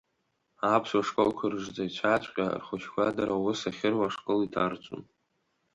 Аԥсуа 0.73 1.01
школқәа 1.07 1.45
рырҵаҩцәаҵәҟьа 1.51 2.45
рхәыҷқәа 2.59 3.15
дара 3.17 3.33
аус 3.37 3.59
ахьыруа 3.69 4.05
ашкол 4.07 4.39
иҭарҵом. 4.43 5.01